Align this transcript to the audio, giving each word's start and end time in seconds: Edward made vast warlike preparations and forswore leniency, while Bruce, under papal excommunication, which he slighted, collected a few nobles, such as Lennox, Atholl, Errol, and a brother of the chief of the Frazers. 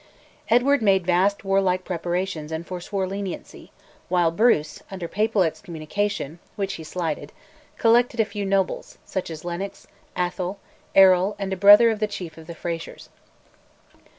Edward 0.49 0.81
made 0.81 1.05
vast 1.05 1.43
warlike 1.45 1.83
preparations 1.85 2.51
and 2.51 2.65
forswore 2.65 3.05
leniency, 3.05 3.71
while 4.09 4.31
Bruce, 4.31 4.81
under 4.89 5.07
papal 5.07 5.43
excommunication, 5.43 6.39
which 6.55 6.73
he 6.73 6.83
slighted, 6.83 7.31
collected 7.77 8.19
a 8.19 8.25
few 8.25 8.43
nobles, 8.43 8.97
such 9.05 9.29
as 9.29 9.45
Lennox, 9.45 9.85
Atholl, 10.17 10.57
Errol, 10.95 11.35
and 11.37 11.53
a 11.53 11.55
brother 11.55 11.91
of 11.91 11.99
the 11.99 12.07
chief 12.07 12.35
of 12.39 12.47
the 12.47 12.55
Frazers. 12.55 13.09